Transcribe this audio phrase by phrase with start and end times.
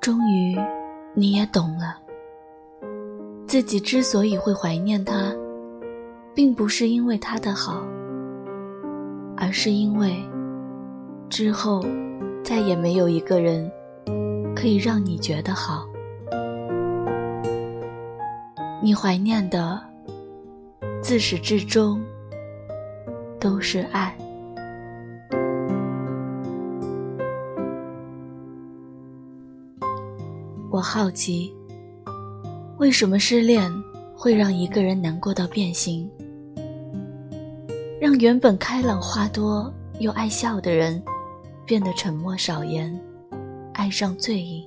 [0.00, 0.56] 终于，
[1.12, 1.98] 你也懂了，
[3.46, 5.30] 自己之所以会怀念他，
[6.34, 7.84] 并不是因为他的好，
[9.36, 10.16] 而是因为
[11.28, 11.84] 之后
[12.42, 13.70] 再也没有一个人
[14.56, 15.86] 可以让你觉得好。
[18.82, 19.78] 你怀念的，
[21.02, 22.02] 自始至终
[23.38, 24.16] 都是爱。
[30.80, 31.54] 我好奇，
[32.78, 33.70] 为什么失恋
[34.16, 36.10] 会让一个人难过到变心，
[38.00, 41.02] 让原本开朗话多又爱笑的人
[41.66, 42.98] 变得沉默少言，
[43.74, 44.66] 爱上醉意。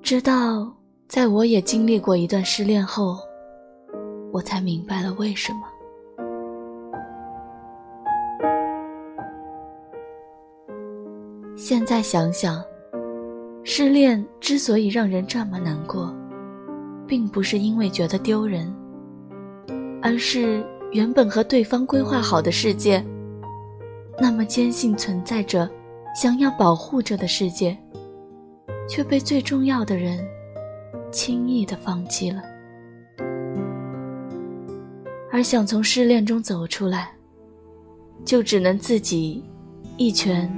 [0.00, 0.74] 直到
[1.06, 3.18] 在我也经历过一段失恋后，
[4.32, 5.68] 我才明白了为什么。
[11.54, 12.64] 现在想想。
[13.64, 16.14] 失恋之所以让人这么难过，
[17.06, 18.72] 并不是因为觉得丢人，
[20.02, 23.04] 而是原本和对方规划好的世界，
[24.18, 25.70] 那么坚信存在着、
[26.14, 27.76] 想要保护着的世界，
[28.88, 30.18] 却被最重要的人
[31.12, 32.42] 轻易的放弃了。
[35.30, 37.12] 而想从失恋中走出来，
[38.24, 39.42] 就只能自己
[39.96, 40.52] 一拳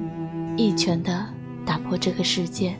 [0.56, 1.26] 一拳的
[1.66, 2.74] 打破这个世界。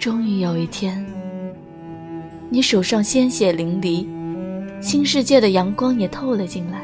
[0.00, 1.04] 终于有一天，
[2.48, 4.06] 你手上鲜血淋漓，
[4.80, 6.80] 新世界的阳光也透了进来。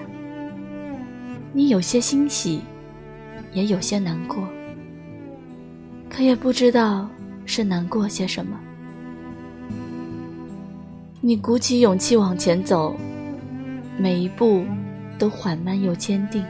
[1.51, 2.61] 你有些欣喜，
[3.55, 4.47] 也有些难过，
[6.11, 7.09] 可也不知道
[7.47, 8.55] 是难过些什么。
[11.23, 12.95] 你鼓起勇气往前走，
[13.97, 14.63] 每一步
[15.19, 16.45] 都缓慢又坚定，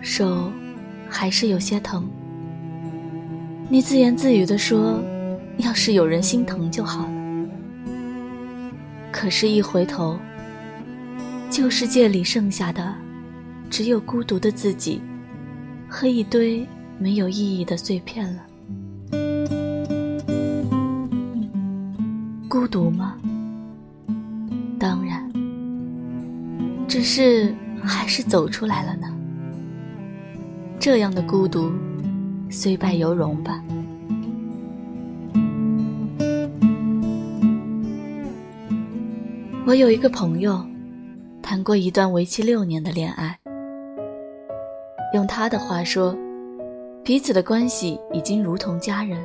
[0.00, 0.52] 手
[1.08, 2.08] 还是有些疼。
[3.72, 5.02] 你自言自语地说
[5.56, 7.48] ：“要是有人心疼就好了。”
[9.10, 10.18] 可是，一回头，
[11.48, 12.94] 旧世界里剩下的，
[13.70, 15.00] 只有孤独的自己
[15.88, 16.68] 和一堆
[16.98, 18.42] 没有意义的碎片了。
[22.50, 23.16] 孤独吗？
[24.78, 25.32] 当然，
[26.86, 29.08] 只是还是走出来了呢。
[30.78, 31.72] 这样的孤独。
[32.52, 33.64] 虽败犹荣吧。
[39.66, 40.62] 我有一个朋友，
[41.42, 43.38] 谈过一段为期六年的恋爱。
[45.14, 46.14] 用他的话说，
[47.02, 49.18] 彼此的关系已经如同家人。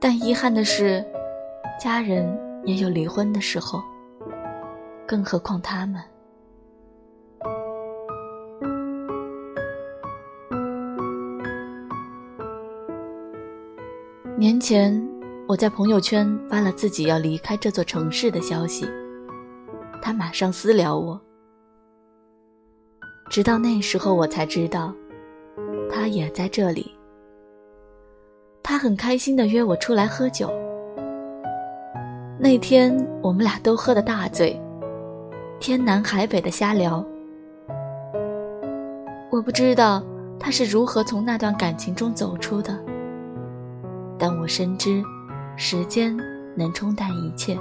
[0.00, 1.04] 但遗憾的是，
[1.78, 2.26] 家人
[2.64, 3.82] 也有离婚的时候，
[5.06, 6.02] 更何况他们。
[14.36, 15.00] 年前，
[15.46, 18.84] 我在朋友圈发了自己要离开这座城市的消息，
[20.02, 21.20] 他马上私聊我。
[23.30, 24.92] 直到那时候，我才知道，
[25.88, 26.92] 他也在这里。
[28.60, 30.52] 他很开心的约我出来喝酒。
[32.36, 32.92] 那天
[33.22, 34.60] 我们俩都喝得大醉，
[35.60, 37.06] 天南海北的瞎聊。
[39.30, 40.02] 我不知道
[40.40, 42.76] 他是如何从那段感情中走出的。
[44.18, 45.02] 但我深知，
[45.56, 46.16] 时间
[46.56, 47.58] 能冲淡一切。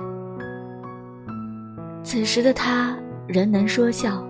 [2.03, 2.96] 此时的他
[3.28, 4.24] 仍能说笑，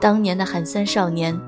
[0.00, 1.38] 当年的寒酸少年，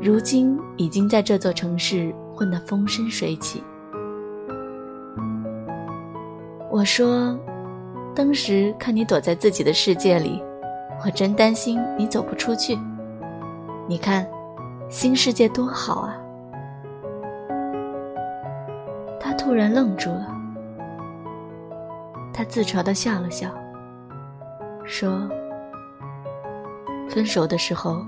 [0.00, 3.62] 如今已经在这座城市混得风生水起。
[6.70, 7.36] 我说，
[8.14, 10.42] 当时看你躲在自己的世界里，
[11.04, 12.78] 我真担心你走不出去。
[13.88, 14.24] 你看，
[14.88, 16.19] 新世界多好啊！
[19.50, 20.32] 突然愣住了，
[22.32, 23.50] 他自嘲的笑了笑，
[24.84, 25.28] 说
[27.10, 28.00] ：“分手的时候，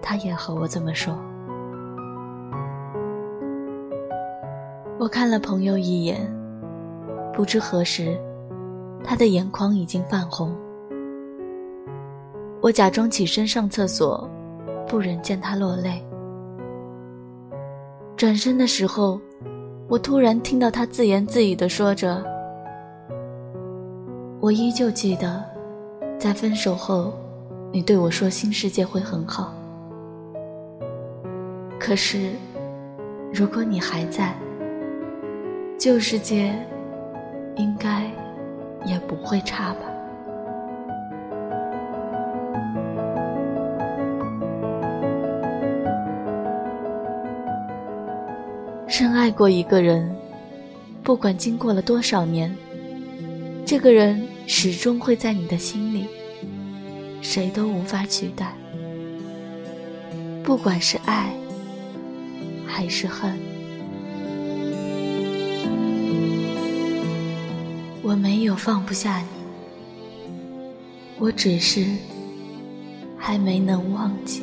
[0.00, 1.14] 他也和我这么说。”
[4.98, 6.26] 我看了朋友一眼，
[7.34, 8.18] 不知何时，
[9.04, 10.56] 他的眼眶已经泛红。
[12.62, 14.26] 我假装起身上厕所，
[14.88, 16.02] 不忍见他落泪。
[18.16, 19.20] 转身的时候。
[19.92, 22.24] 我突然听到他自言自语的说着
[24.40, 25.44] ：“我依旧记得，
[26.18, 27.12] 在分手后，
[27.70, 29.52] 你对我说新世界会很好。
[31.78, 32.30] 可是，
[33.34, 34.34] 如果你还在，
[35.78, 36.54] 旧世界
[37.56, 38.10] 应该
[38.86, 39.80] 也不会差吧。”
[48.92, 50.14] 深爱过一个人，
[51.02, 52.54] 不管经过了多少年，
[53.64, 56.06] 这个人始终会在你的心里，
[57.22, 58.52] 谁都无法取代。
[60.44, 61.32] 不管是爱
[62.66, 63.32] 还是恨，
[68.02, 69.26] 我没有放不下你，
[71.18, 71.86] 我只是
[73.16, 74.42] 还没能忘记。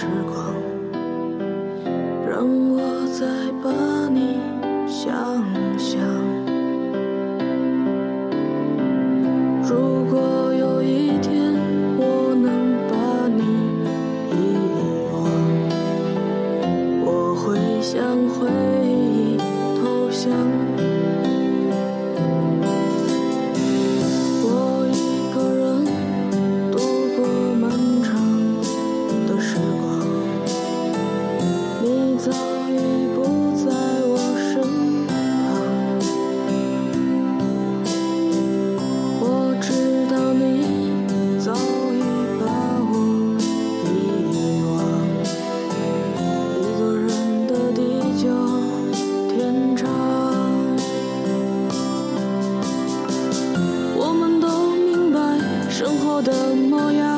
[0.00, 0.54] 时光，
[2.24, 2.78] 让我
[3.18, 3.26] 再
[3.64, 3.97] 把
[56.18, 57.17] 我的模样。